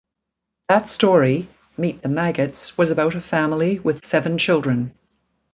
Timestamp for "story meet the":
0.87-2.09